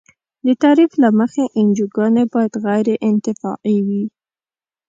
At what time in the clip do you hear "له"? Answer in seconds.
1.03-1.09